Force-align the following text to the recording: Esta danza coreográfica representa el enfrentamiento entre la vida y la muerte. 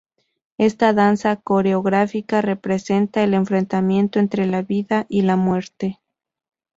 Esta 0.57 0.93
danza 0.93 1.35
coreográfica 1.35 2.41
representa 2.41 3.21
el 3.21 3.35
enfrentamiento 3.35 4.17
entre 4.17 4.47
la 4.47 4.63
vida 4.63 5.05
y 5.09 5.21
la 5.21 5.35
muerte. 5.35 5.99